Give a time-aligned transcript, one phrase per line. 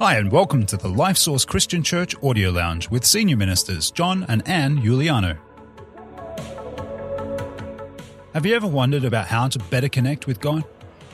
[0.00, 4.24] Hi, and welcome to the Life Source Christian Church Audio Lounge with Senior Ministers John
[4.28, 5.36] and Anne Giuliano.
[8.32, 10.62] Have you ever wondered about how to better connect with God?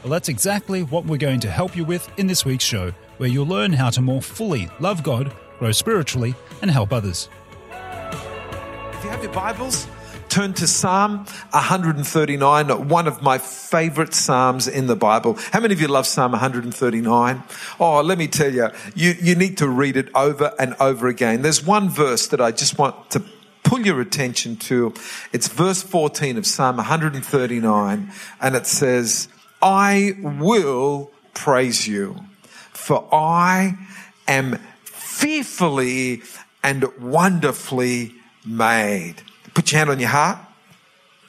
[0.03, 3.31] Well, that's exactly what we're going to help you with in this week's show, where
[3.31, 7.31] you'll learn how to more fully love God, grow spiritually, and help others.
[7.71, 9.87] If you have your Bibles,
[10.35, 11.19] turn to Psalm
[11.51, 15.39] 139, one of my favorite Psalms in the Bible.
[15.53, 17.45] How many of you love Psalm 139?
[17.79, 21.43] Oh, let me tell you, you, you need to read it over and over again.
[21.43, 23.23] There's one verse that I just want to
[23.63, 24.93] pull your attention to.
[25.33, 29.29] It's verse 14 of Psalm 139, and it says,
[29.63, 32.25] I will praise you,
[32.73, 33.79] for I
[34.27, 36.23] am fearfully
[36.65, 39.23] and wonderfully made.
[39.55, 40.39] Put your hand on your heart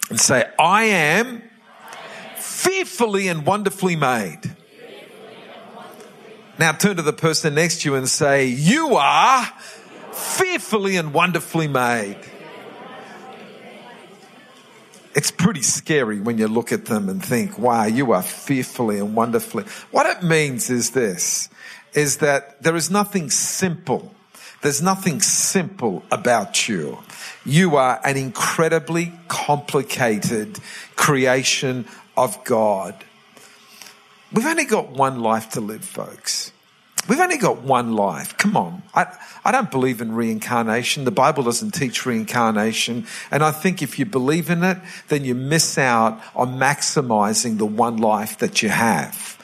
[0.10, 1.44] and say, I am
[2.38, 4.42] fearfully and wonderfully made.
[6.58, 9.46] Now turn to the person next to you and say, You are
[10.12, 12.18] fearfully and wonderfully made.
[15.16, 19.16] It's pretty scary when you look at them and think, wow, you are fearfully and
[19.16, 19.64] wonderfully.
[19.92, 21.50] What it means is this,
[21.94, 24.14] is that there is nothing simple.
[24.66, 26.98] There's nothing simple about you.
[27.46, 30.58] You are an incredibly complicated
[30.96, 31.86] creation
[32.18, 32.96] of God.
[34.34, 36.52] We've only got one life to live, folks.
[37.08, 38.36] We've only got one life.
[38.38, 38.82] Come on.
[38.96, 41.04] I, I don't believe in reincarnation.
[41.04, 43.06] The Bible doesn't teach reincarnation.
[43.30, 47.68] And I think if you believe in it, then you miss out on maximizing the
[47.68, 49.38] one life that you have.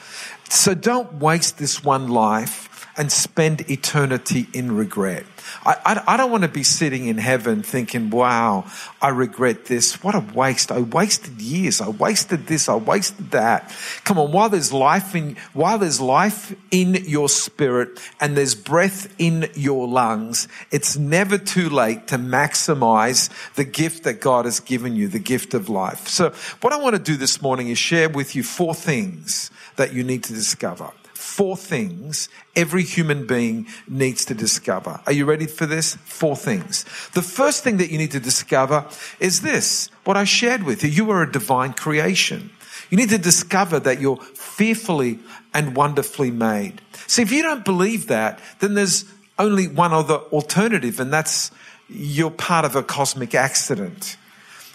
[0.48, 5.24] So don't waste this one life and spend eternity in regret.
[5.64, 8.64] I, I, I, don't want to be sitting in heaven thinking, wow,
[9.00, 10.02] I regret this.
[10.02, 10.70] What a waste.
[10.70, 11.80] I wasted years.
[11.80, 12.68] I wasted this.
[12.68, 13.74] I wasted that.
[14.04, 14.32] Come on.
[14.32, 19.88] While there's life in, while there's life in your spirit and there's breath in your
[19.88, 25.18] lungs, it's never too late to maximize the gift that God has given you, the
[25.18, 26.08] gift of life.
[26.08, 29.92] So what I want to do this morning is share with you four things that
[29.92, 30.92] you need to discover
[31.22, 35.00] four things every human being needs to discover.
[35.06, 35.94] Are you ready for this?
[36.04, 36.84] Four things.
[37.14, 38.84] The first thing that you need to discover
[39.20, 40.90] is this what I shared with you.
[40.90, 42.50] You are a divine creation.
[42.90, 45.20] You need to discover that you're fearfully
[45.54, 46.82] and wonderfully made.
[47.06, 49.04] See, if you don't believe that, then there's
[49.38, 51.50] only one other alternative, and that's
[51.88, 54.16] you're part of a cosmic accident.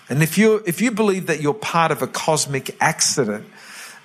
[0.10, 3.46] And if you if you believe that you're part of a cosmic accident,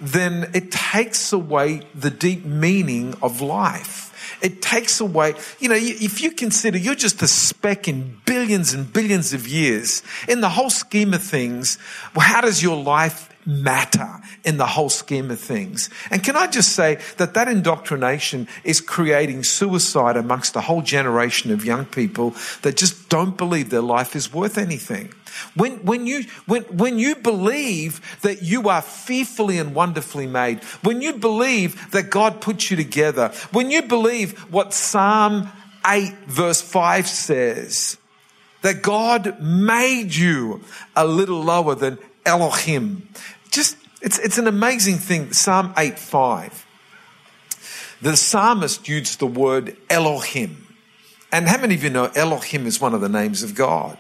[0.03, 4.11] then it takes away the deep meaning of life.
[4.43, 8.93] It takes away, you know, if you consider you're just a speck in billions and
[8.93, 11.79] billions of years, in the whole scheme of things,
[12.17, 15.91] well, how does your life matter in the whole scheme of things.
[16.11, 21.51] And can I just say that that indoctrination is creating suicide amongst a whole generation
[21.51, 25.13] of young people that just don't believe their life is worth anything.
[25.55, 31.01] When, when, you, when, when you believe that you are fearfully and wonderfully made, when
[31.01, 35.49] you believe that God put you together, when you believe what Psalm
[35.87, 37.99] 8 verse 5 says,
[38.63, 40.63] that God made you
[40.97, 43.09] a little lower than Elohim.
[43.51, 45.33] Just, it's, it's an amazing thing.
[45.33, 46.67] Psalm 8 5.
[48.01, 50.67] The psalmist used the word Elohim.
[51.31, 53.97] And how many of you know Elohim is one of the names of God?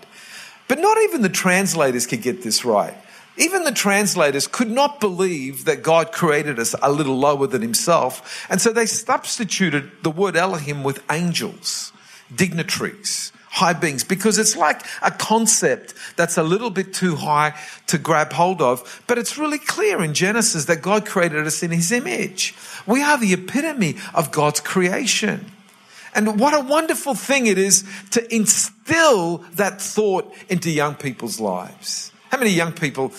[0.68, 2.94] But not even the translators could get this right.
[3.36, 8.46] Even the translators could not believe that God created us a little lower than himself.
[8.50, 11.92] And so they substituted the word Elohim with angels,
[12.34, 17.54] dignitaries high beings because it's like a concept that's a little bit too high
[17.86, 19.02] to grab hold of.
[19.06, 22.54] But it's really clear in Genesis that God created us in his image.
[22.86, 25.52] We are the epitome of God's creation.
[26.14, 32.12] And what a wonderful thing it is to instill that thought into young people's lives.
[32.30, 33.12] How many young people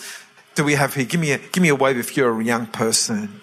[0.55, 1.05] do we have here?
[1.05, 3.41] Give me a, give me a wave if you're a young person.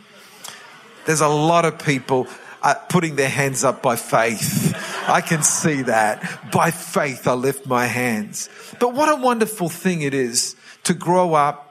[1.07, 2.29] There's a lot of people
[2.63, 4.77] uh, putting their hands up by faith.
[5.09, 6.51] I can see that.
[6.53, 8.49] By faith, I lift my hands.
[8.79, 11.70] But what a wonderful thing it is to grow up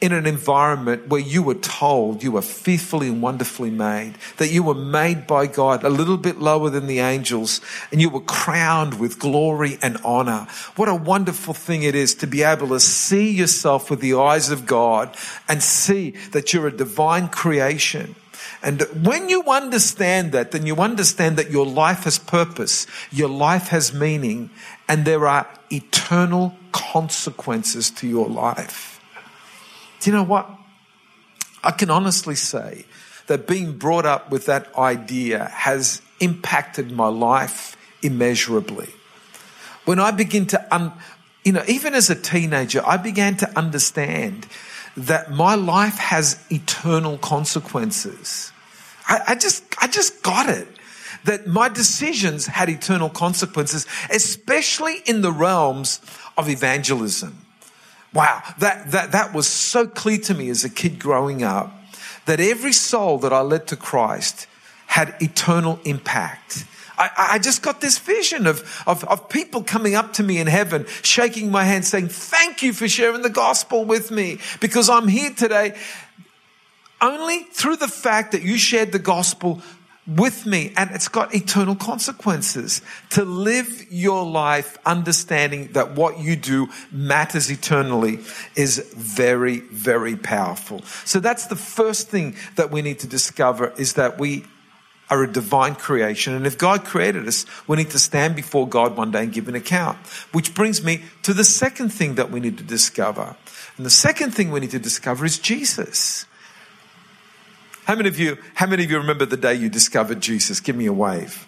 [0.00, 4.62] in an environment where you were told you were fearfully and wonderfully made, that you
[4.62, 7.60] were made by God a little bit lower than the angels,
[7.90, 10.46] and you were crowned with glory and honor.
[10.76, 14.50] What a wonderful thing it is to be able to see yourself with the eyes
[14.50, 15.16] of God
[15.48, 18.14] and see that you're a divine creation
[18.62, 23.68] and when you understand that, then you understand that your life has purpose, your life
[23.68, 24.50] has meaning,
[24.88, 28.95] and there are eternal consequences to your life.
[30.06, 30.48] Do you know what?
[31.64, 32.84] I can honestly say
[33.26, 38.88] that being brought up with that idea has impacted my life immeasurably.
[39.84, 40.92] When I begin to, un,
[41.44, 44.46] you know, even as a teenager, I began to understand
[44.96, 48.52] that my life has eternal consequences.
[49.08, 50.68] I, I just, I just got it.
[51.24, 56.00] That my decisions had eternal consequences, especially in the realms
[56.38, 57.45] of evangelism.
[58.12, 61.72] Wow, that, that, that was so clear to me as a kid growing up
[62.26, 64.46] that every soul that I led to Christ
[64.86, 66.64] had eternal impact.
[66.98, 70.46] I, I, just got this vision of, of, of, people coming up to me in
[70.46, 75.06] heaven, shaking my hand, saying, Thank you for sharing the gospel with me because I'm
[75.06, 75.76] here today
[77.00, 79.60] only through the fact that you shared the gospel
[80.06, 82.82] with me and it's got eternal consequences.
[83.10, 88.20] To live your life understanding that what you do matters eternally
[88.54, 90.82] is very very powerful.
[91.04, 94.44] So that's the first thing that we need to discover is that we
[95.08, 98.96] are a divine creation and if god created us we need to stand before god
[98.96, 99.96] one day and give an account.
[100.32, 103.36] Which brings me to the second thing that we need to discover.
[103.76, 106.26] And the second thing we need to discover is jesus
[107.86, 110.58] how many of you, how many of you remember the day you discovered Jesus?
[110.58, 111.46] Give me a wave.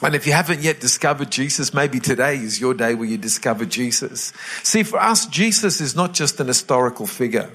[0.00, 3.66] And if you haven't yet discovered Jesus, maybe today is your day where you discover
[3.66, 4.32] Jesus.
[4.62, 7.50] See, for us, Jesus is not just an historical figure.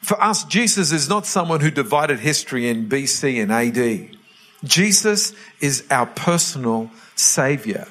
[0.00, 4.16] For us, Jesus is not someone who divided history in BC and AD.
[4.64, 7.86] Jesus is our personal savior.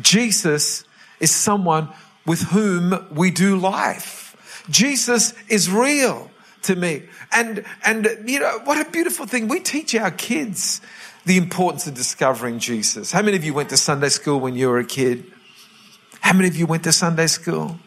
[0.00, 0.84] Jesus
[1.18, 1.88] is someone
[2.24, 4.64] with whom we do life.
[4.70, 6.30] Jesus is real
[6.62, 7.04] to me.
[7.32, 9.48] And, and, you know, what a beautiful thing.
[9.48, 10.80] We teach our kids
[11.24, 13.12] the importance of discovering Jesus.
[13.12, 15.30] How many of you went to Sunday school when you were a kid?
[16.20, 17.78] How many of you went to Sunday school?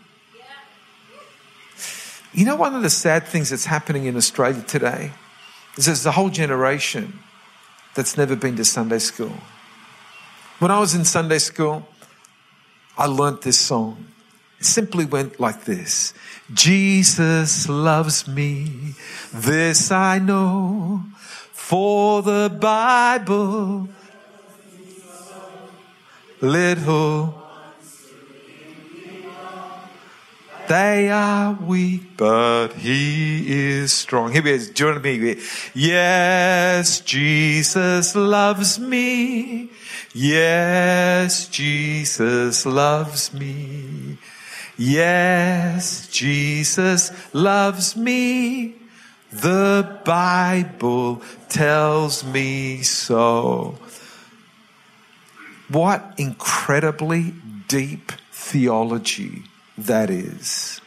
[2.33, 5.11] You know, one of the sad things that's happening in Australia today
[5.77, 7.19] is there's a whole generation
[7.93, 9.33] that's never been to Sunday school.
[10.59, 11.87] When I was in Sunday school,
[12.97, 14.10] I learnt this song.
[14.61, 16.13] It simply went like this
[16.53, 18.93] Jesus loves me,
[19.33, 21.01] this I know,
[21.51, 23.89] for the Bible,
[26.41, 27.41] little.
[30.67, 34.31] They are weak, but he is strong.
[34.31, 34.73] Here we go.
[34.73, 35.41] Join me.
[35.73, 39.71] Yes, Jesus loves me.
[40.13, 44.19] Yes, Jesus loves me.
[44.83, 48.73] Yes, Jesus loves me.
[49.31, 53.77] The Bible tells me so.
[55.69, 57.35] What incredibly
[57.67, 59.43] deep theology
[59.77, 60.81] that is.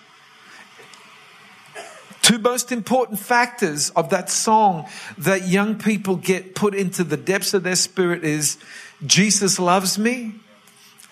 [2.20, 4.88] Two most important factors of that song
[5.18, 8.58] that young people get put into the depths of their spirit is
[9.06, 10.40] Jesus loves me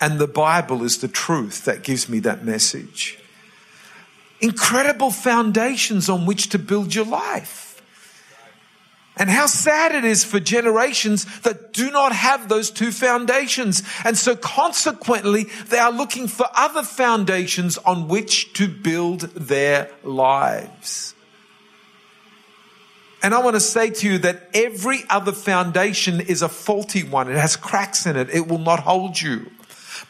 [0.03, 3.17] and the Bible is the truth that gives me that message.
[4.41, 7.81] Incredible foundations on which to build your life.
[9.15, 13.81] And how sad it is for generations that do not have those two foundations.
[14.03, 21.15] And so consequently, they are looking for other foundations on which to build their lives.
[23.21, 27.31] And I want to say to you that every other foundation is a faulty one.
[27.31, 28.29] It has cracks in it.
[28.31, 29.49] It will not hold you.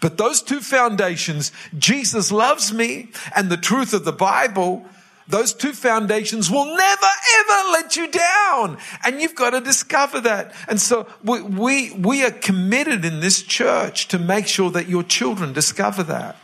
[0.04, 4.86] But those two foundations, Jesus loves me and the truth of the Bible,
[5.30, 7.08] those two foundations will never
[7.40, 8.80] ever let you down.
[9.06, 10.54] And you've got to discover that.
[10.68, 15.04] And so we, we, we are committed in this church to make sure that your
[15.04, 16.36] children discover that.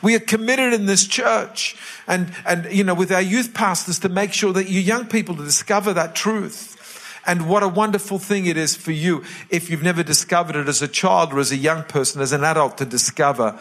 [0.00, 1.76] We are committed in this church
[2.06, 5.36] and, and, you know, with our youth pastors to make sure that you young people
[5.36, 6.78] to discover that truth.
[7.26, 10.82] And what a wonderful thing it is for you if you've never discovered it as
[10.82, 13.58] a child or as a young person, as an adult, to discover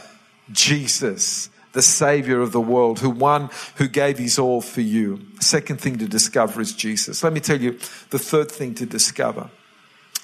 [0.52, 5.22] Jesus, the Savior of the world, who one who gave his all for you.
[5.40, 7.24] Second thing to discover is Jesus.
[7.24, 7.74] Let me tell you
[8.10, 9.50] the third thing to discover.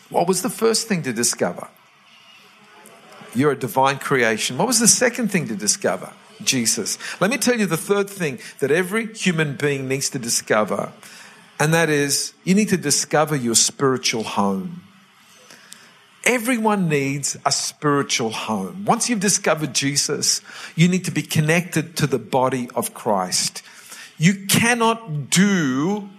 [0.10, 1.67] What was the first thing to discover?
[3.36, 4.58] You're a divine creation.
[4.58, 6.12] What was the second thing to discover?
[6.44, 6.98] Jesus.
[7.20, 10.91] Let me tell you the third thing that every human being needs to discover
[11.60, 14.84] and that is, you need to discover your spiritual home.
[16.24, 18.84] Everyone needs a spiritual home.
[18.86, 20.42] Once you've discovered Jesus,
[20.76, 23.62] you need to be connected to the body of Christ.
[24.18, 26.10] You cannot do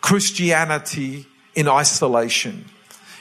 [0.00, 2.64] Christianity in isolation.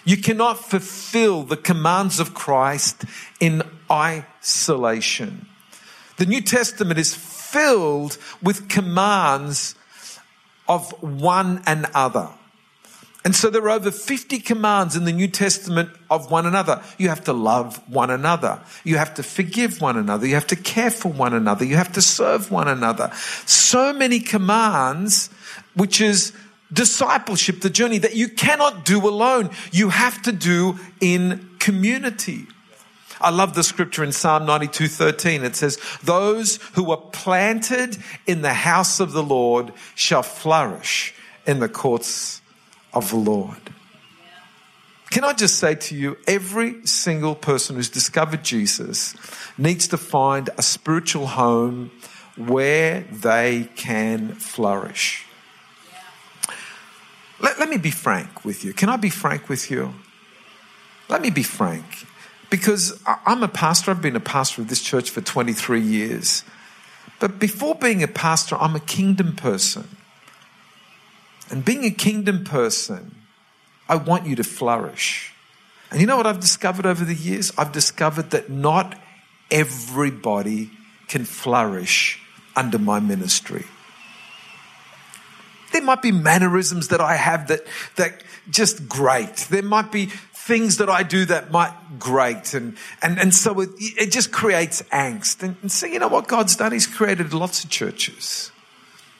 [0.05, 3.03] You cannot fulfill the commands of Christ
[3.41, 5.47] in isolation.
[6.15, 9.75] The New Testament is filled with commands
[10.67, 12.29] of one another.
[13.27, 16.81] And so there are over 50 commands in the New Testament of one another.
[16.97, 18.61] You have to love one another.
[18.85, 20.25] You have to forgive one another.
[20.25, 21.65] You have to care for one another.
[21.65, 23.11] You have to serve one another.
[23.45, 25.29] So many commands,
[25.75, 26.31] which is
[26.71, 29.49] discipleship, the journey that you cannot do alone.
[29.73, 32.47] You have to do in community.
[33.19, 35.43] I love the scripture in Psalm 92 13.
[35.43, 41.13] It says, Those who are planted in the house of the Lord shall flourish
[41.45, 42.41] in the courts
[42.93, 43.57] of the Lord.
[45.09, 49.15] Can I just say to you, every single person who's discovered Jesus
[49.57, 51.91] needs to find a spiritual home
[52.37, 55.25] where they can flourish.
[57.39, 58.73] Let, let me be frank with you.
[58.73, 59.93] Can I be frank with you?
[61.09, 62.06] Let me be frank.
[62.49, 66.43] Because I'm a pastor, I've been a pastor of this church for 23 years.
[67.19, 69.87] But before being a pastor, I'm a kingdom person.
[71.49, 73.15] And being a kingdom person,
[73.89, 75.33] I want you to flourish.
[75.91, 77.51] And you know what I've discovered over the years?
[77.57, 78.99] I've discovered that not
[79.49, 80.69] everybody
[81.07, 82.21] can flourish
[82.55, 83.65] under my ministry.
[85.71, 87.61] There might be mannerisms that I have that,
[87.95, 89.35] that just great.
[89.49, 90.09] There might be
[90.47, 92.53] things that I do that might great.
[92.53, 95.43] And, and, and so it, it just creates angst.
[95.43, 96.71] And, and so, you know what God's done?
[96.71, 98.51] He's created lots of churches.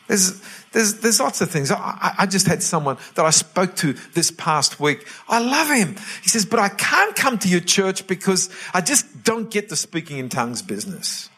[0.08, 0.42] There's,
[0.72, 1.70] there's, there's lots of things.
[1.70, 5.06] I, I just had someone that I spoke to this past week.
[5.28, 5.98] I love him.
[6.24, 9.76] He says, but I can't come to your church because I just don't get the
[9.76, 11.30] speaking in tongues business.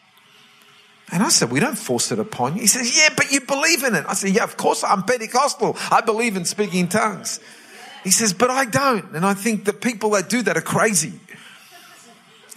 [1.10, 2.60] And I said, we don't force it upon you.
[2.60, 4.04] He says, yeah, but you believe in it.
[4.06, 5.76] I said, yeah, of course I'm Pentecostal.
[5.90, 7.40] I believe in speaking in tongues.
[8.04, 9.14] He says, but I don't.
[9.14, 11.12] And I think the people that do that are crazy.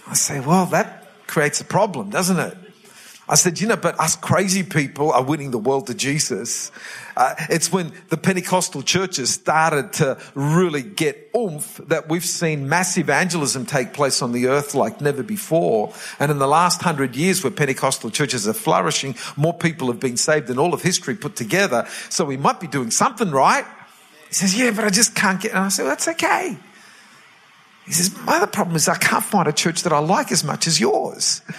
[0.06, 2.56] I say, well, that creates a problem, doesn't it?
[3.26, 6.70] I said, you know, but us crazy people are winning the world to Jesus.
[7.16, 12.98] Uh, it's when the Pentecostal churches started to really get oomph that we've seen mass
[12.98, 15.94] evangelism take place on the earth like never before.
[16.18, 20.18] And in the last hundred years where Pentecostal churches are flourishing, more people have been
[20.18, 21.86] saved than all of history put together.
[22.10, 23.64] So we might be doing something right.
[24.34, 26.58] He says, yeah, but I just can't get, and I said, well, that's okay.
[27.86, 30.42] He says, my other problem is I can't find a church that I like as
[30.42, 31.40] much as yours.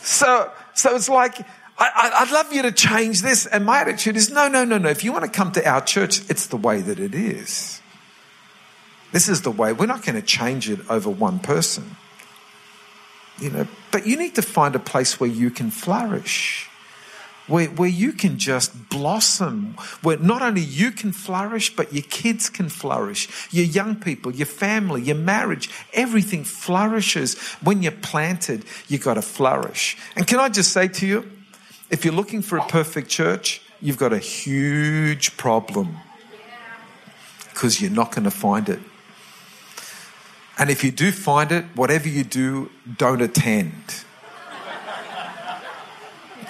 [0.00, 1.44] So, so it's like,
[1.76, 3.44] I, would love you to change this.
[3.44, 4.88] And my attitude is, no, no, no, no.
[4.88, 7.82] If you want to come to our church, it's the way that it is.
[9.10, 9.72] This is the way.
[9.72, 11.96] We're not going to change it over one person.
[13.40, 16.70] You know, but you need to find a place where you can flourish
[17.46, 22.48] where, where you can just blossom, where not only you can flourish, but your kids
[22.48, 27.38] can flourish, your young people, your family, your marriage, everything flourishes.
[27.62, 29.96] When you're planted, You've got to flourish.
[30.16, 31.30] And can I just say to you,
[31.90, 35.96] if you're looking for a perfect church, you've got a huge problem
[37.52, 38.80] because you're not going to find it.
[40.58, 44.04] And if you do find it, whatever you do, don't attend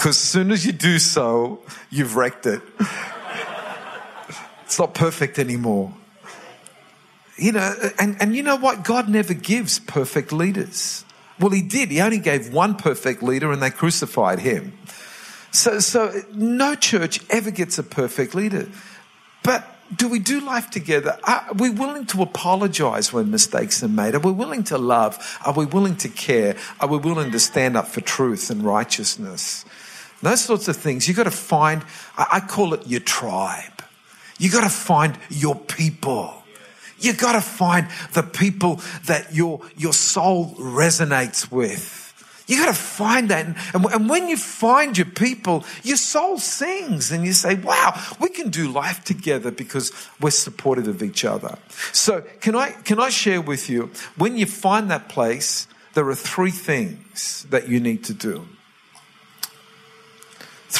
[0.06, 1.58] because as soon as you do so,
[1.90, 2.62] you've wrecked it.
[4.64, 5.92] It's not perfect anymore.
[7.36, 8.84] You know, and, and you know what?
[8.84, 11.04] God never gives perfect leaders.
[11.40, 11.90] Well, he did.
[11.90, 14.78] He only gave one perfect leader and they crucified him.
[15.50, 18.68] So, so no church ever gets a perfect leader.
[19.42, 21.18] But do we do life together?
[21.24, 24.14] Are we willing to apologize when mistakes are made?
[24.14, 25.40] Are we willing to love?
[25.44, 26.56] Are we willing to care?
[26.78, 29.64] Are we willing to stand up for truth and righteousness?
[30.22, 31.06] Those sorts of things.
[31.06, 31.84] You've got to find,
[32.16, 33.82] I call it your tribe.
[34.38, 36.42] You've got to find your people.
[36.98, 42.02] You've got to find the people that your, your soul resonates with.
[42.46, 43.44] You got to find that.
[43.74, 48.28] And, and, when you find your people, your soul sings and you say, wow, we
[48.28, 51.58] can do life together because we're supportive of each other.
[51.92, 56.14] So can I, can I share with you, when you find that place, there are
[56.14, 58.46] three things that you need to do.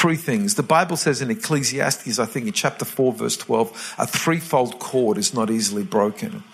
[0.06, 0.54] Three things.
[0.54, 5.18] The Bible says in Ecclesiastes, I think in chapter 4, verse 12, a threefold cord
[5.18, 6.44] is not easily broken.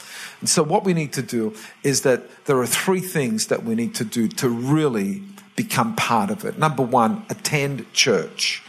[0.41, 3.75] And so, what we need to do is that there are three things that we
[3.75, 5.23] need to do to really
[5.55, 6.59] become part of it.
[6.59, 8.63] Number one, attend church.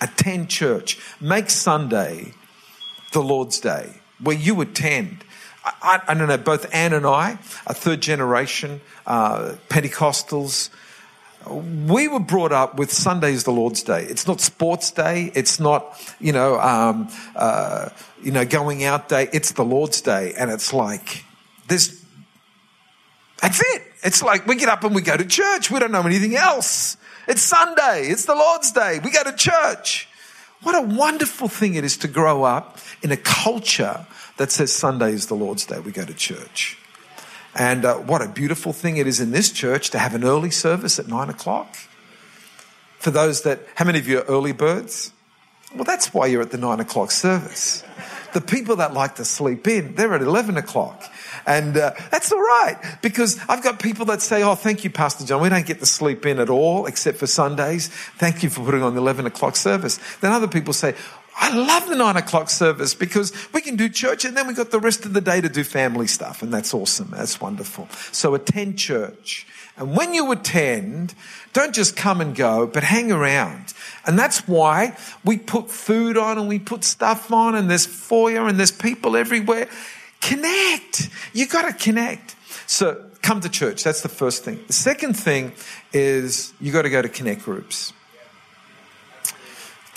[0.00, 0.98] Attend church.
[1.20, 2.32] Make Sunday
[3.12, 5.24] the Lord's Day where you attend.
[5.62, 7.32] I, I, don't know, both Anne and I
[7.66, 10.70] are third generation uh, Pentecostals
[11.50, 14.04] we were brought up with Sunday is the Lord's Day.
[14.04, 15.30] It's not sports day.
[15.34, 17.88] It's not, you know, um, uh,
[18.22, 19.28] you know, going out day.
[19.32, 20.34] It's the Lord's Day.
[20.36, 21.24] And it's like,
[21.68, 22.04] this,
[23.40, 23.82] that's it.
[24.04, 25.70] It's like we get up and we go to church.
[25.70, 26.96] We don't know anything else.
[27.28, 28.08] It's Sunday.
[28.08, 29.00] It's the Lord's Day.
[29.02, 30.08] We go to church.
[30.62, 34.06] What a wonderful thing it is to grow up in a culture
[34.36, 35.80] that says Sunday is the Lord's day.
[35.80, 36.78] We go to church.
[37.54, 40.50] And uh, what a beautiful thing it is in this church to have an early
[40.50, 41.76] service at nine o'clock.
[42.98, 45.12] For those that, how many of you are early birds?
[45.74, 47.82] Well, that's why you're at the nine o'clock service.
[48.32, 51.02] The people that like to sleep in, they're at 11 o'clock.
[51.46, 55.24] And uh, that's all right because I've got people that say, Oh, thank you, Pastor
[55.26, 55.42] John.
[55.42, 57.88] We don't get to sleep in at all except for Sundays.
[57.88, 59.98] Thank you for putting on the 11 o'clock service.
[60.20, 60.94] Then other people say,
[61.34, 64.70] I love the nine o'clock service because we can do church and then we've got
[64.70, 66.42] the rest of the day to do family stuff.
[66.42, 67.08] And that's awesome.
[67.10, 67.88] That's wonderful.
[68.12, 69.46] So attend church.
[69.76, 71.14] And when you attend,
[71.52, 73.72] don't just come and go, but hang around.
[74.06, 78.46] And that's why we put food on and we put stuff on and there's foyer
[78.46, 79.68] and there's people everywhere.
[80.20, 81.08] Connect.
[81.32, 82.36] You got to connect.
[82.66, 83.82] So come to church.
[83.82, 84.60] That's the first thing.
[84.66, 85.52] The second thing
[85.92, 87.92] is you got to go to connect groups.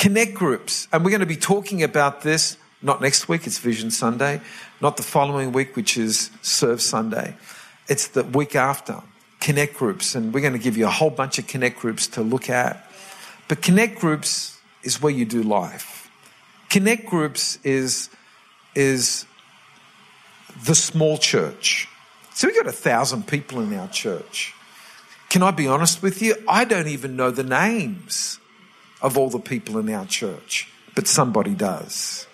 [0.06, 0.88] Connect groups.
[0.94, 4.40] And we're going to be talking about this not next week, it's Vision Sunday,
[4.80, 7.36] not the following week, which is Serve Sunday.
[7.88, 9.02] It's the week after.
[9.40, 10.14] Connect groups.
[10.14, 12.88] And we're going to give you a whole bunch of connect groups to look at.
[13.48, 16.08] But connect groups is where you do life.
[16.70, 18.12] Connect groups is,
[18.76, 19.26] is
[20.68, 21.88] the small church.
[22.36, 24.54] So we've got a thousand people in our church.
[25.30, 26.36] Can I be honest with you?
[26.48, 28.40] I don't even know the names
[29.02, 32.28] of all the people in our church, but somebody does.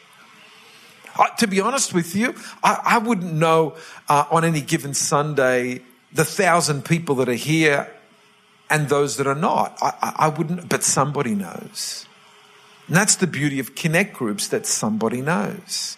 [1.17, 3.75] I, to be honest with you, I, I wouldn't know
[4.07, 5.81] uh, on any given Sunday
[6.13, 7.91] the thousand people that are here
[8.69, 9.77] and those that are not.
[9.81, 12.05] I, I wouldn't, but somebody knows.
[12.87, 15.97] And that's the beauty of connect groups that somebody knows.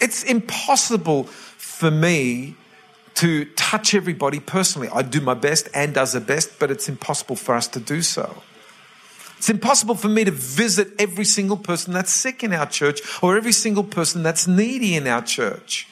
[0.00, 2.56] It's impossible for me
[3.14, 4.88] to touch everybody personally.
[4.92, 8.02] I do my best and does the best, but it's impossible for us to do
[8.02, 8.42] so.
[9.40, 13.38] It's impossible for me to visit every single person that's sick in our church or
[13.38, 15.88] every single person that's needy in our church.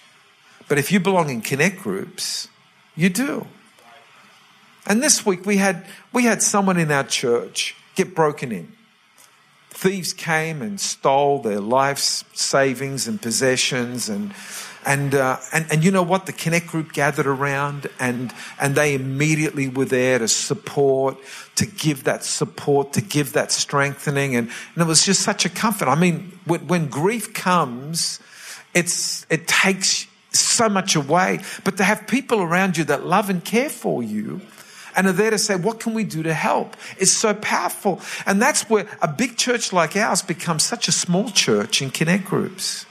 [0.68, 2.48] But if you belong in connect groups,
[2.94, 3.46] you do.
[4.86, 8.70] And this week we had, we had someone in our church get broken in.
[9.70, 14.34] Thieves came and stole their life's savings and possessions and
[14.88, 16.24] and, uh, and, and you know what?
[16.24, 21.18] The Connect group gathered around and, and they immediately were there to support,
[21.56, 24.34] to give that support, to give that strengthening.
[24.34, 25.88] And, and it was just such a comfort.
[25.88, 28.18] I mean, when, when grief comes,
[28.72, 31.40] it's, it takes so much away.
[31.64, 34.40] But to have people around you that love and care for you,
[34.96, 36.78] and are there to say, what can we do to help?
[36.96, 38.00] Is so powerful.
[38.24, 42.24] And that's where a big church like ours becomes such a small church in connect
[42.24, 42.86] groups.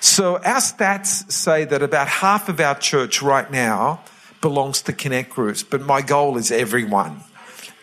[0.00, 4.00] So our stats say that about half of our church right now
[4.40, 7.20] belongs to connect groups, but my goal is everyone.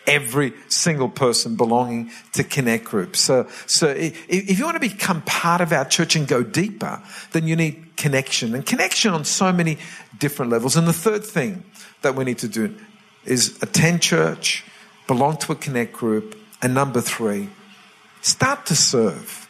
[0.06, 3.18] Every single person belonging to connect groups.
[3.20, 7.02] So, so if you want to become part of our church and go deeper,
[7.32, 9.78] then you need connection and connection on so many
[10.18, 10.76] different levels.
[10.76, 11.64] And the third thing
[12.02, 12.76] that we need to do
[13.24, 14.64] is attend church,
[15.08, 17.50] belong to a connect group, and number three,
[18.22, 19.48] start to serve.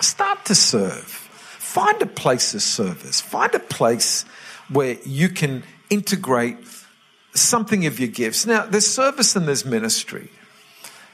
[0.00, 1.17] Start to serve.
[1.78, 3.20] Find a place of service.
[3.20, 4.24] Find a place
[4.68, 6.56] where you can integrate
[7.34, 8.46] something of your gifts.
[8.46, 10.28] Now, there's service and there's ministry.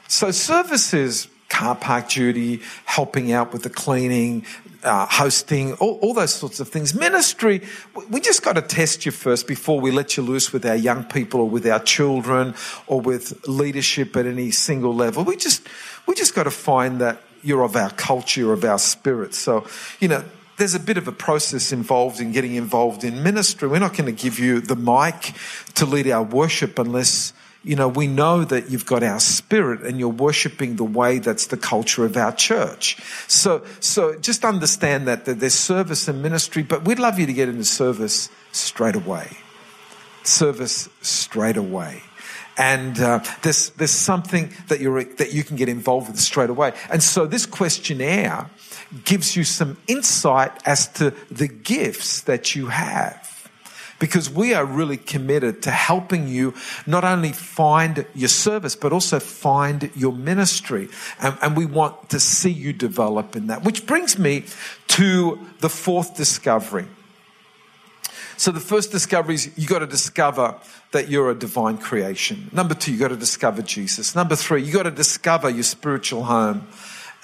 [0.07, 4.43] So, service is car park duty, helping out with the cleaning,
[4.83, 6.95] uh, hosting, all, all, those sorts of things.
[6.95, 7.61] Ministry,
[8.09, 11.03] we just got to test you first before we let you loose with our young
[11.03, 12.55] people or with our children
[12.87, 15.23] or with leadership at any single level.
[15.23, 15.61] We just,
[16.07, 19.35] we just got to find that you're of our culture, of our spirit.
[19.35, 19.67] So,
[19.99, 20.23] you know,
[20.57, 23.67] there's a bit of a process involved in getting involved in ministry.
[23.67, 25.33] We're not going to give you the mic
[25.75, 27.33] to lead our worship unless
[27.65, 31.47] you know, we know that you've got our spirit and you're worshiping the way that's
[31.47, 33.01] the culture of our church.
[33.27, 37.33] So, so just understand that, that there's service and ministry, but we'd love you to
[37.33, 39.37] get into service straight away.
[40.23, 42.03] Service straight away.
[42.55, 46.73] And uh, there's, there's something that, you're, that you can get involved with straight away.
[46.91, 48.47] And so this questionnaire
[49.03, 53.35] gives you some insight as to the gifts that you have
[53.99, 56.53] because we are really committed to helping you
[56.85, 60.89] not only find your service, but also find your ministry.
[61.21, 63.63] And, and, we want to see you develop in that.
[63.63, 64.43] Which brings me
[64.87, 66.87] to the fourth discovery.
[68.37, 70.55] So the first discovery is you got to discover
[70.91, 72.49] that you're a divine creation.
[72.51, 74.13] Number two, you got to discover Jesus.
[74.13, 76.67] Number three, you got to discover your spiritual home.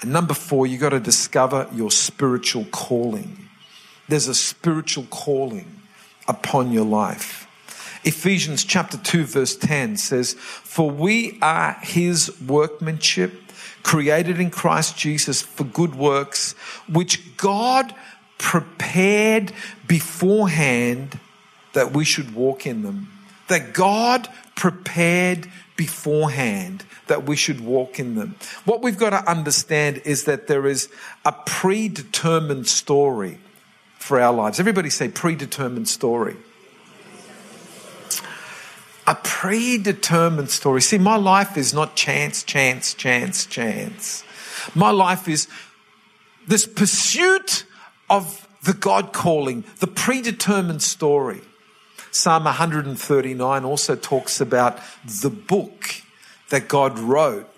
[0.02, 3.48] And number four, you got to discover your spiritual calling.
[4.08, 5.80] There's a spiritual calling
[6.28, 7.46] upon your life.
[8.04, 13.32] Ephesians chapter 2 verse 10 says, For we are his workmanship,
[13.84, 16.52] created in Christ Jesus for good works,
[16.88, 17.94] which God
[18.38, 19.52] prepared
[19.86, 21.20] beforehand
[21.74, 23.11] that we should walk in them.
[23.52, 28.34] That God prepared beforehand that we should walk in them.
[28.64, 30.88] What we've got to understand is that there is
[31.26, 33.38] a predetermined story
[33.98, 34.58] for our lives.
[34.58, 36.38] Everybody say predetermined story.
[39.06, 40.80] A predetermined story.
[40.80, 44.24] See, my life is not chance, chance, chance, chance.
[44.74, 45.46] My life is
[46.48, 47.66] this pursuit
[48.08, 51.42] of the God calling, the predetermined story.
[52.12, 54.78] Psalm 139 also talks about
[55.22, 56.02] the book
[56.50, 57.48] that God wrote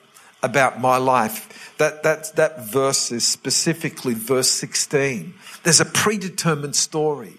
[0.44, 1.74] about my life.
[1.78, 5.34] That, that, that verse is specifically verse 16.
[5.64, 7.34] There's a predetermined story.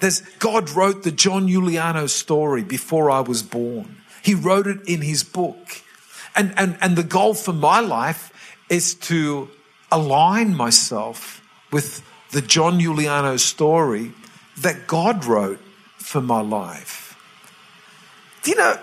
[0.00, 3.96] There's, God wrote the John Giuliano story before I was born.
[4.22, 5.82] He wrote it in his book.
[6.36, 8.32] And, and, and the goal for my life
[8.68, 9.48] is to
[9.90, 11.40] align myself
[11.72, 14.12] with the John Giuliano story
[14.58, 15.60] that God wrote
[16.08, 17.14] for my life.
[18.42, 18.78] Do you know,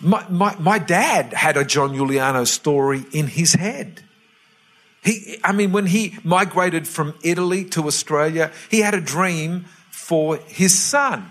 [0.00, 4.02] my, my, my dad had a John Giuliano story in his head.
[5.04, 10.38] He, I mean, when he migrated from Italy to Australia, he had a dream for
[10.46, 11.28] his son.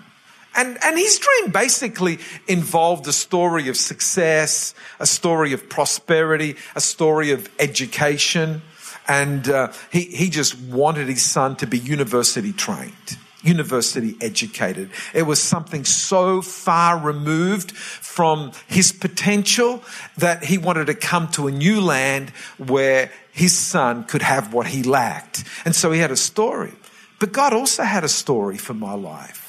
[0.56, 6.82] And, and his dream basically involved a story of success, a story of prosperity, a
[6.82, 8.62] story of education.
[9.08, 14.90] And uh, he, he just wanted his son to be university trained university educated.
[15.14, 19.84] It was something so far removed from his potential
[20.18, 24.68] that he wanted to come to a new land where his son could have what
[24.68, 25.44] he lacked.
[25.66, 26.74] And so he had a story.
[27.20, 29.42] But God also had a story for my life.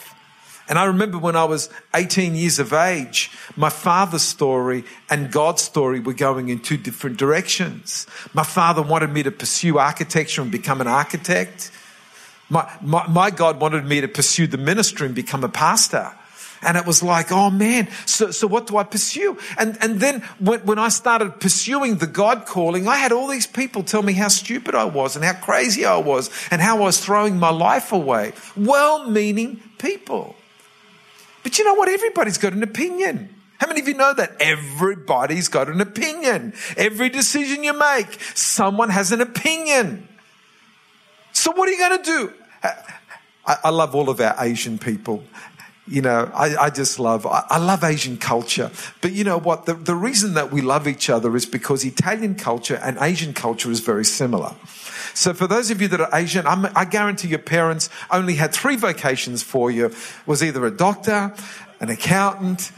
[0.68, 5.62] And I remember when I was 18 years of age, my father's story and God's
[5.62, 8.07] story were going in two different directions.
[8.33, 11.70] My father wanted me to pursue architecture and become an architect.
[12.52, 16.12] My, my, my God wanted me to pursue the ministry and become a pastor.
[16.60, 19.38] And it was like, oh man, so, so what do I pursue?
[19.58, 23.46] And, and then when, when I started pursuing the God calling, I had all these
[23.46, 26.80] people tell me how stupid I was and how crazy I was and how I
[26.80, 28.32] was throwing my life away.
[28.54, 30.36] Well meaning people.
[31.42, 31.88] But you know what?
[31.88, 33.34] Everybody's got an opinion.
[33.58, 34.36] How many of you know that?
[34.40, 36.52] Everybody's got an opinion.
[36.76, 40.06] Every decision you make, someone has an opinion.
[41.32, 42.32] So what are you going to do?
[42.62, 45.25] I, I love all of our Asian people
[45.88, 48.70] you know, I, I just love, I, I, love Asian culture.
[49.01, 49.66] But you know what?
[49.66, 53.70] The, the reason that we love each other is because Italian culture and Asian culture
[53.70, 54.55] is very similar.
[55.12, 58.53] So for those of you that are Asian, I'm, i guarantee your parents only had
[58.53, 59.92] three vocations for you.
[60.25, 61.35] Was either a doctor,
[61.81, 62.70] an accountant,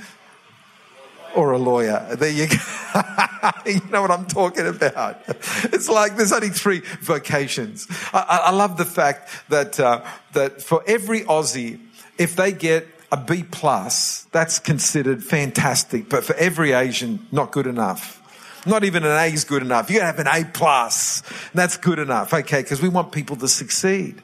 [1.35, 2.17] or a lawyer.
[2.17, 2.57] There you go.
[3.67, 5.21] you know what I'm talking about.
[5.27, 7.87] It's like there's only three vocations.
[8.13, 11.81] I, I love the fact that uh, that for every Aussie,
[12.19, 16.09] if they get a B plus, that's considered fantastic.
[16.09, 18.21] But for every Asian, not good enough.
[18.67, 19.91] Not even an A is good enough.
[19.91, 21.23] You gotta have an A plus.
[21.53, 22.33] That's good enough.
[22.33, 24.23] Okay, because we want people to succeed.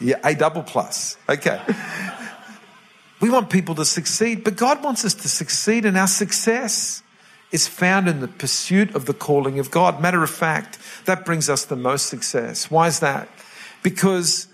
[0.00, 1.16] Yeah, A double plus.
[1.28, 1.60] Okay.
[3.20, 7.02] We want people to succeed, but God wants us to succeed, and our success
[7.50, 10.00] is found in the pursuit of the calling of God.
[10.00, 12.70] Matter of fact, that brings us the most success.
[12.70, 13.28] Why is that?
[13.82, 14.46] Because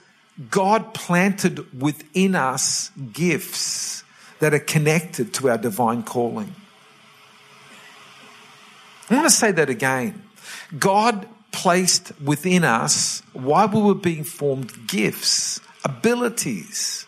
[0.51, 4.03] God planted within us gifts
[4.41, 6.55] that are connected to our divine calling.
[9.11, 10.23] I want to say that again.
[10.79, 17.07] God placed within us, while we were being formed, gifts, abilities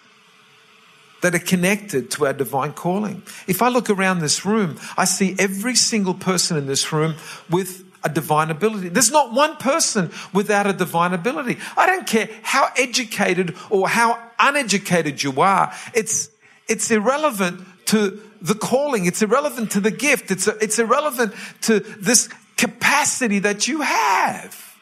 [1.22, 3.22] that are connected to our divine calling.
[3.46, 7.14] If I look around this room, I see every single person in this room
[7.50, 8.88] with a divine ability.
[8.88, 11.58] There's not one person without a divine ability.
[11.76, 15.72] I don't care how educated or how uneducated you are.
[15.94, 16.30] It's,
[16.68, 19.06] it's irrelevant to the calling.
[19.06, 20.30] It's irrelevant to the gift.
[20.30, 24.76] It's, it's irrelevant to this capacity that you have.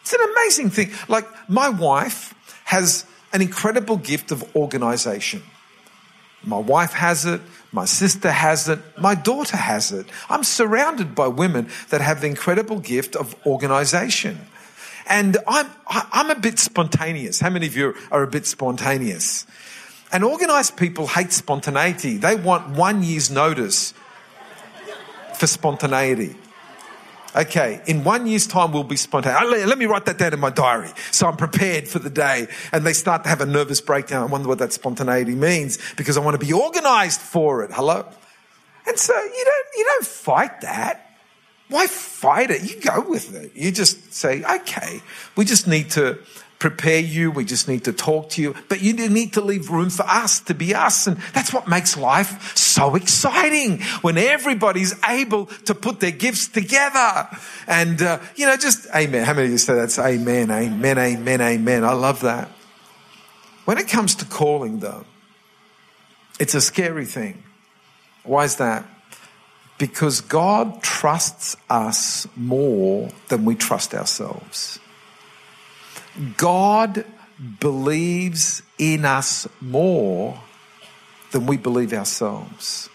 [0.00, 0.90] It's an amazing thing.
[1.08, 2.34] Like my wife
[2.64, 5.42] has an incredible gift of organization.
[6.46, 7.40] My wife has it.
[7.72, 8.78] My sister has it.
[8.96, 10.06] My daughter has it.
[10.30, 14.38] I'm surrounded by women that have the incredible gift of organization.
[15.08, 17.40] And I'm, I'm a bit spontaneous.
[17.40, 19.46] How many of you are a bit spontaneous?
[20.12, 22.16] And organized people hate spontaneity.
[22.16, 23.92] They want one year's notice
[25.34, 26.36] for spontaneity.
[27.36, 29.66] Okay, in one year's time, we'll be spontaneous.
[29.66, 32.46] Let me write that down in my diary so I'm prepared for the day.
[32.72, 34.22] And they start to have a nervous breakdown.
[34.22, 37.72] I wonder what that spontaneity means because I want to be organized for it.
[37.72, 38.08] Hello?
[38.86, 41.18] And so you don't, you don't fight that.
[41.68, 42.62] Why fight it?
[42.62, 43.52] You go with it.
[43.54, 45.02] You just say, okay,
[45.36, 46.18] we just need to
[46.58, 47.30] prepare you.
[47.30, 48.54] We just need to talk to you.
[48.68, 51.06] But you need to leave room for us to be us.
[51.06, 57.28] And that's what makes life so exciting when everybody's able to put their gifts together.
[57.66, 59.24] And, uh, you know, just amen.
[59.24, 61.84] How many of you say that's amen, amen, amen, amen?
[61.84, 62.50] I love that.
[63.64, 65.04] When it comes to calling, though,
[66.38, 67.42] it's a scary thing.
[68.22, 68.84] Why is that?
[69.78, 74.78] Because God trusts us more than we trust ourselves.
[76.36, 77.04] God
[77.60, 80.40] believes in us more
[81.32, 82.88] than we believe ourselves.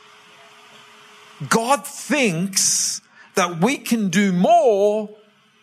[1.49, 3.01] God thinks
[3.35, 5.09] that we can do more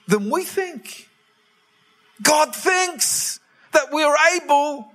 [0.06, 1.08] than we think.
[2.22, 3.40] God thinks
[3.72, 4.90] that we're able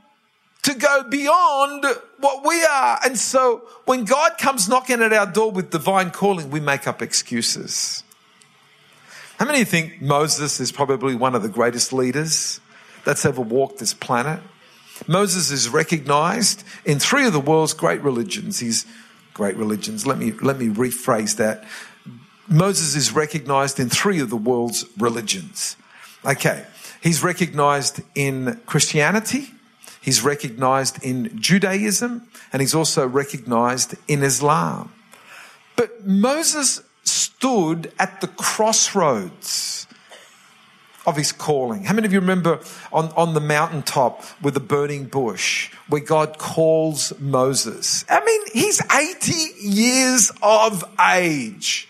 [0.64, 1.86] to go beyond
[2.20, 3.00] what we are.
[3.06, 7.02] And so when God comes knocking at our door with divine calling, we make up
[7.02, 8.03] excuses.
[9.40, 12.62] How many think Moses is probably one of the greatest leaders
[13.04, 14.42] that's ever walked this planet?
[15.08, 18.60] Moses is recognized in three of the world's great religions.
[18.60, 18.86] He's
[19.34, 20.06] great religions.
[20.06, 21.66] Let me, let me rephrase that.
[22.48, 25.78] Moses is recognized in three of the world's religions.
[26.26, 26.66] Okay.
[27.02, 29.50] He's recognized in Christianity.
[30.00, 34.94] He's recognized in Judaism and he's also recognized in Islam.
[35.76, 36.82] But Moses
[37.44, 39.86] stood at the crossroads
[41.06, 41.84] of his calling.
[41.84, 42.62] How many of you remember
[42.94, 48.06] on, on the mountaintop with the burning bush where God calls Moses?
[48.08, 51.90] I mean, he's 80 years of age.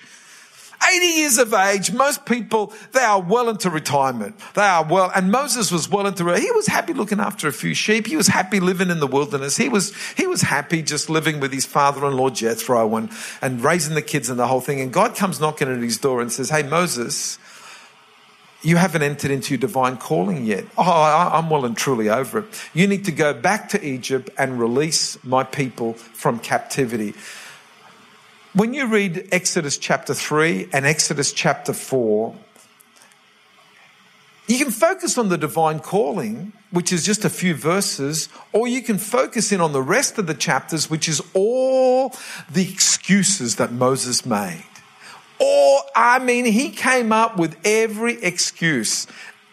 [0.92, 4.36] 80 years of age, most people, they are well into retirement.
[4.54, 7.74] They are well, and Moses was well into, he was happy looking after a few
[7.74, 8.08] sheep.
[8.08, 9.58] He was happy living in the wilderness.
[9.58, 13.10] He was, he was happy just living with his father-in-law Jethro and,
[13.42, 14.82] and raising the kids and the whole thing.
[14.82, 17.40] And God comes knocking at his door and says, Hey, Moses,
[18.64, 20.66] you haven't entered into your divine calling yet.
[20.78, 22.46] Oh, I'm well and truly over it.
[22.74, 27.14] You need to go back to Egypt and release my people from captivity.
[28.56, 32.36] When you read Exodus chapter 3 and Exodus chapter 4,
[34.48, 38.84] you can focus on the divine calling, which is just a few verses, or you
[38.84, 42.14] can focus in on the rest of the chapters, which is all
[42.48, 44.64] the excuses that Moses made.
[45.40, 49.08] Or, I mean, he came up with every excuse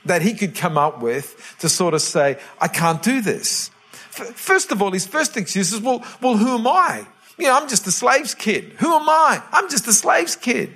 [0.04, 3.70] that he could come up with to sort of say, I can't do this.
[4.10, 7.06] First of all, his first excuse is, well, well, who am I?
[7.40, 8.74] You know, I'm just a slave's kid.
[8.80, 9.42] Who am I?
[9.50, 10.74] I'm just a slave's kid.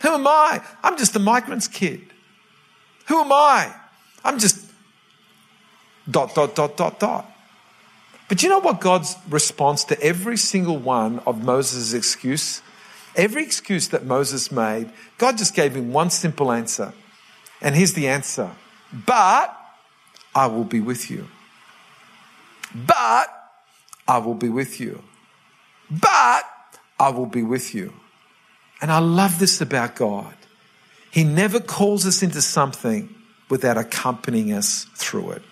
[0.00, 0.62] Who am I?
[0.82, 2.00] I'm just a migrant's kid.
[3.08, 3.70] Who am I?
[4.24, 4.64] I'm just
[6.10, 7.30] dot, dot, dot, dot, dot.
[8.30, 12.62] But you know what God's response to every single one of Moses' excuse?
[13.14, 16.94] Every excuse that Moses made, God just gave him one simple answer.
[17.60, 18.50] And here's the answer.
[18.90, 19.54] But
[20.34, 21.28] I will be with you.
[22.74, 23.28] But
[24.08, 25.02] I will be with you
[26.00, 26.44] but
[26.98, 27.92] I will be with you.
[28.80, 30.34] And I love this about God.
[31.10, 33.14] He never calls us into something
[33.48, 35.42] without accompanying us through it.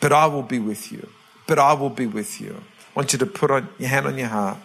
[0.00, 1.08] But I will be with you.
[1.46, 2.54] But I will be with you.
[2.54, 4.58] I want you to put on your hand on your heart.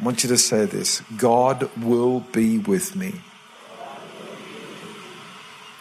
[0.00, 3.14] I want you to say this God will be with me.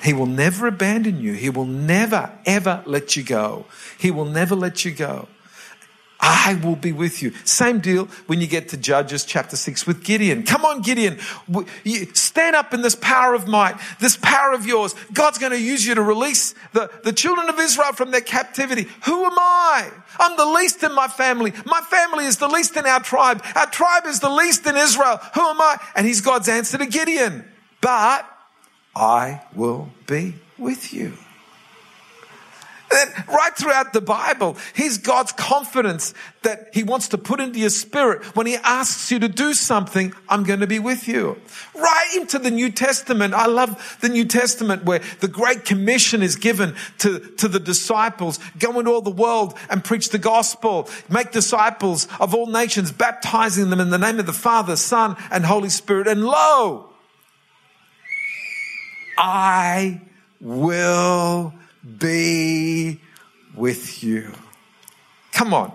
[0.03, 1.33] He will never abandon you.
[1.33, 3.65] He will never, ever let you go.
[3.97, 5.27] He will never let you go.
[6.27, 7.33] I will be with you.
[7.43, 10.41] Same deal when you get to Judges chapter 6 with Gideon.
[10.41, 11.19] Come on, Gideon.
[12.13, 14.95] Stand up in this power of might, this power of yours.
[15.13, 18.87] God's going to use you to release the, the children of Israel from their captivity.
[19.05, 19.91] Who am I?
[20.17, 21.53] I'm the least in my family.
[21.63, 23.43] My family is the least in our tribe.
[23.55, 25.17] Our tribe is the least in Israel.
[25.35, 25.77] Who am I?
[25.95, 27.45] And he's God's answer to Gideon.
[27.81, 28.27] But
[28.95, 31.19] I will be with you
[32.91, 38.23] right throughout the Bible, He's God's confidence that He wants to put into your spirit.
[38.35, 41.39] When He asks you to do something, I'm going to be with you.
[41.73, 43.33] Right into the New Testament.
[43.33, 48.39] I love the New Testament where the Great Commission is given to, to the disciples.
[48.59, 50.89] Go into all the world and preach the gospel.
[51.09, 55.45] Make disciples of all nations, baptizing them in the name of the Father, Son, and
[55.45, 56.07] Holy Spirit.
[56.07, 56.89] And lo,
[59.17, 60.01] I
[60.39, 61.53] will
[61.99, 62.99] be
[63.55, 64.31] with you.
[65.31, 65.71] Come on.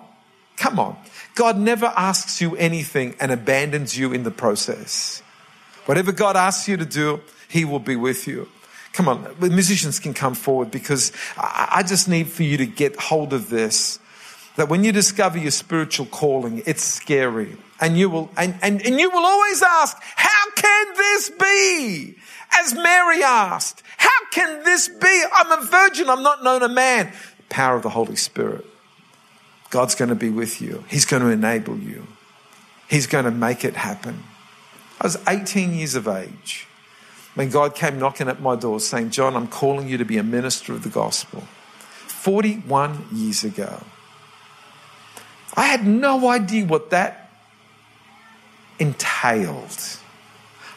[0.57, 0.97] Come on.
[1.35, 5.23] God never asks you anything and abandons you in the process.
[5.87, 8.49] Whatever God asks you to do, He will be with you.
[8.93, 13.33] Come on, musicians can come forward because I just need for you to get hold
[13.33, 14.01] of this.
[14.57, 17.57] that when you discover your spiritual calling, it's scary.
[17.81, 22.17] And you will, and, and, and you will always ask, how can this be?
[22.59, 25.25] As Mary asked, how can this be?
[25.35, 26.11] I'm a virgin.
[26.11, 27.13] I'm not known a man.
[27.49, 28.65] Power of the Holy Spirit.
[29.71, 30.85] God's going to be with you.
[30.89, 32.07] He's going to enable you.
[32.89, 34.25] He's going to make it happen.
[35.01, 36.67] I was 18 years of age
[37.35, 40.23] when God came knocking at my door saying, John, I'm calling you to be a
[40.23, 41.45] minister of the gospel.
[42.09, 43.83] 41 years ago.
[45.55, 47.31] I had no idea what that
[48.79, 49.99] entailed.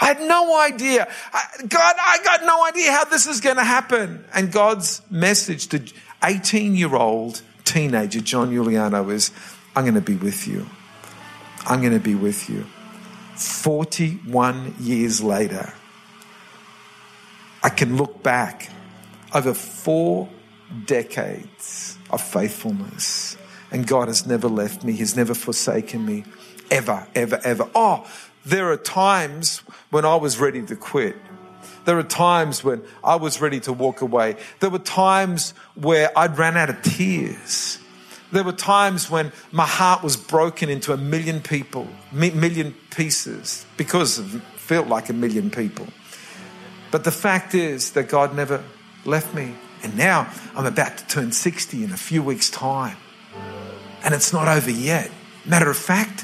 [0.04, 1.08] I had no idea.
[1.32, 4.26] I, God, I got no idea how this is going to happen.
[4.34, 5.82] And God's message to
[6.22, 9.32] 18 year old teenager John Giuliano is
[9.78, 10.68] I'm going to be with you.
[11.66, 12.66] I'm going to be with you.
[13.38, 15.72] 41 years later,
[17.64, 18.70] I can look back
[19.34, 20.28] over four
[20.86, 23.38] decades of faithfulness.
[23.72, 26.26] And God has never left me, He's never forsaken me,
[26.70, 27.70] ever, ever, ever.
[27.74, 28.06] Oh,
[28.46, 31.16] there are times when I was ready to quit.
[31.86, 34.38] There are times when I was ready to walk away.
[34.60, 37.80] There were times where I'd ran out of tears.
[38.32, 44.18] There were times when my heart was broken into a million people, million pieces, because
[44.18, 45.88] it felt like a million people.
[46.90, 48.64] But the fact is that God never
[49.06, 49.56] left me.
[49.84, 52.98] And now I'm about to turn 60 in a few weeks' time.
[54.04, 55.12] And it's not over yet.
[55.46, 56.24] Matter of fact,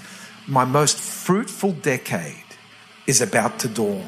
[0.49, 2.35] my most fruitful decade
[3.07, 4.03] is about to dawn.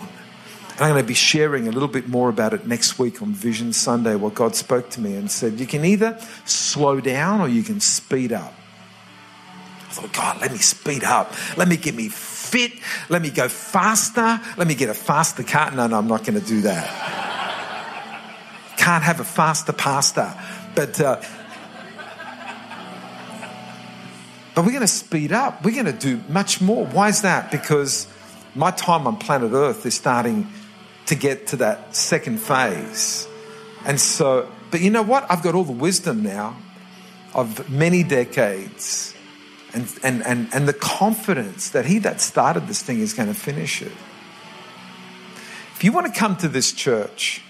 [0.72, 3.34] And I'm going to be sharing a little bit more about it next week on
[3.34, 7.48] Vision Sunday, what God spoke to me and said, You can either slow down or
[7.48, 8.54] you can speed up.
[9.82, 11.34] I thought, God, let me speed up.
[11.58, 12.72] Let me get me fit.
[13.10, 14.40] Let me go faster.
[14.58, 15.72] Let me get a faster car.
[15.72, 17.32] No, no, I'm not going to do that
[18.82, 20.34] can't have a faster pastor.
[20.74, 21.22] But, uh,
[24.54, 25.64] but we're going to speed up.
[25.64, 26.86] We're going to do much more.
[26.86, 27.52] Why is that?
[27.52, 28.08] Because
[28.56, 30.48] my time on planet Earth is starting
[31.06, 33.28] to get to that second phase.
[33.86, 35.26] And so, but you know what?
[35.30, 36.58] I've got all the wisdom now
[37.34, 39.16] of many decades
[39.74, 43.34] and, and, and, and the confidence that he that started this thing is going to
[43.34, 43.92] finish it.
[45.76, 47.42] If you want to come to this church,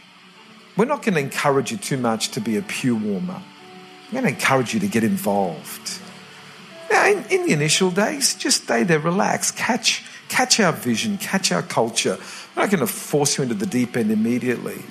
[0.77, 3.41] we're not going to encourage you too much to be a pew warmer.
[4.07, 5.99] We're going to encourage you to get involved.
[6.91, 11.51] Now, in, in the initial days, just stay there, relax, catch, catch our vision, catch
[11.51, 12.17] our culture.
[12.55, 14.83] We're not going to force you into the deep end immediately.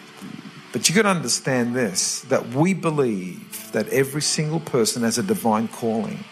[0.72, 5.22] But you've got to understand this that we believe that every single person has a
[5.22, 6.24] divine calling.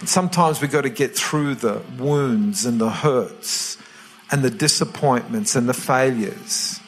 [0.00, 3.78] And sometimes we've got to get through the wounds and the hurts
[4.30, 6.80] and the disappointments and the failures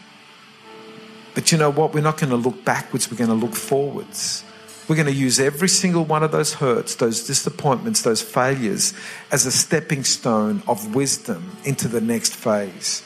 [1.35, 1.93] but you know what?
[1.93, 4.45] We're not going to look backwards, we're going to look forwards.
[4.87, 8.93] We're going to use every single one of those hurts, those disappointments, those failures
[9.33, 13.03] as a stepping stone of wisdom into the next phase.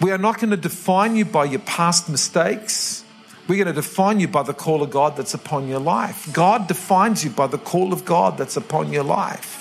[0.00, 3.04] We are not going to define you by your past mistakes.
[3.46, 6.32] We're going to define you by the call of God that's upon your life.
[6.32, 9.57] God defines you by the call of God that's upon your life.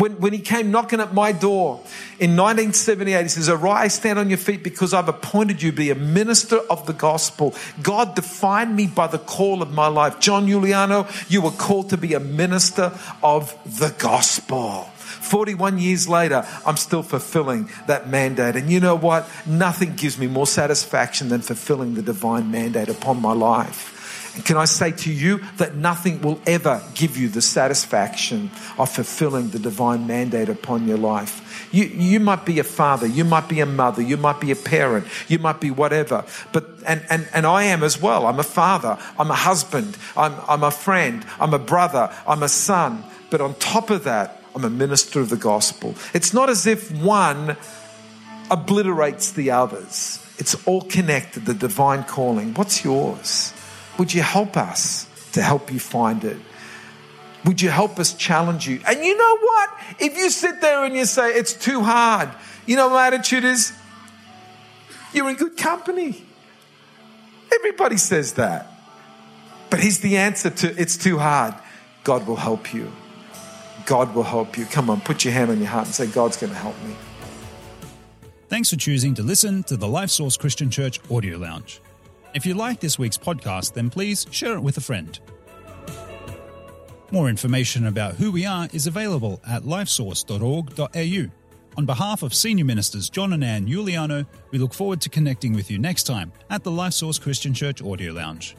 [0.00, 1.74] When, when he came knocking at my door
[2.18, 5.90] in 1978, he says, Arise, stand on your feet because I've appointed you to be
[5.90, 7.54] a minister of the gospel.
[7.82, 10.18] God defined me by the call of my life.
[10.18, 14.84] John Giuliano, you were called to be a minister of the gospel.
[14.94, 18.56] 41 years later, I'm still fulfilling that mandate.
[18.56, 19.28] And you know what?
[19.44, 23.99] Nothing gives me more satisfaction than fulfilling the divine mandate upon my life.
[24.44, 29.50] Can I say to you that nothing will ever give you the satisfaction of fulfilling
[29.50, 31.68] the divine mandate upon your life?
[31.72, 34.56] You, you might be a father, you might be a mother, you might be a
[34.56, 36.24] parent, you might be whatever.
[36.52, 38.26] But, and, and, and I am as well.
[38.26, 42.48] I'm a father, I'm a husband, I'm, I'm a friend, I'm a brother, I'm a
[42.48, 43.02] son.
[43.30, 45.94] But on top of that, I'm a minister of the gospel.
[46.14, 47.56] It's not as if one
[48.50, 50.24] obliterates the others.
[50.38, 52.54] It's all connected, the divine calling.
[52.54, 53.52] What's yours?
[53.98, 56.38] Would you help us to help you find it?
[57.44, 58.80] Would you help us challenge you?
[58.86, 59.70] And you know what?
[59.98, 62.30] If you sit there and you say, it's too hard,
[62.66, 63.72] you know, my attitude is,
[65.12, 66.24] you're in good company.
[67.52, 68.66] Everybody says that.
[69.70, 71.54] But here's the answer to it's too hard.
[72.04, 72.92] God will help you.
[73.86, 74.66] God will help you.
[74.66, 76.94] Come on, put your hand on your heart and say, God's going to help me.
[78.48, 81.80] Thanks for choosing to listen to the Life Source Christian Church Audio Lounge.
[82.32, 85.18] If you like this week's podcast, then please share it with a friend.
[87.10, 91.30] More information about who we are is available at lifesource.org.au.
[91.76, 95.70] On behalf of Senior Ministers John and Ann Giuliano, we look forward to connecting with
[95.70, 98.56] you next time at the Life Source Christian Church Audio Lounge.